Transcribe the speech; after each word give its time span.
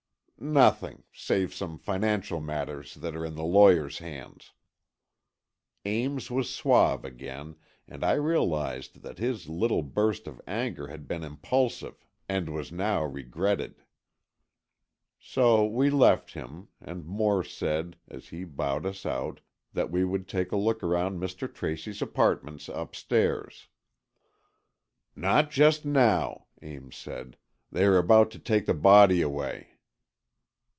"Nothing, 0.43 1.03
save 1.13 1.53
some 1.53 1.77
financial 1.77 2.39
matters 2.41 2.95
that 2.95 3.15
are 3.15 3.23
in 3.23 3.35
the 3.35 3.43
lawyers' 3.43 3.99
hands." 3.99 4.53
Ames 5.85 6.31
was 6.31 6.49
suave 6.49 7.05
again, 7.05 7.57
and 7.87 8.03
I 8.03 8.13
realized 8.13 9.03
that 9.03 9.19
his 9.19 9.47
little 9.47 9.83
burst 9.83 10.25
of 10.25 10.41
anger 10.47 10.87
had 10.87 11.07
been 11.07 11.23
impulsive 11.23 12.07
and 12.27 12.49
was 12.51 12.71
now 12.71 13.03
regretted. 13.05 13.83
So 15.19 15.63
we 15.63 15.91
left 15.91 16.33
him, 16.33 16.69
and 16.81 17.05
Moore 17.05 17.43
said, 17.43 17.95
as 18.07 18.29
he 18.29 18.43
bowed 18.43 18.87
us 18.87 19.05
out, 19.05 19.41
that 19.73 19.91
we 19.91 20.03
would 20.03 20.27
take 20.27 20.51
a 20.51 20.57
look 20.57 20.81
round 20.81 21.21
Mr. 21.21 21.53
Tracy's 21.53 22.01
apartments 22.01 22.67
upstairs. 22.67 23.67
"Not 25.15 25.51
just 25.51 25.85
now," 25.85 26.47
Ames 26.63 26.95
said. 26.95 27.37
"They 27.71 27.85
are 27.85 27.97
about 27.99 28.31
to 28.31 28.39
take 28.39 28.65
the 28.65 28.73
body 28.73 29.21
away." 29.21 29.67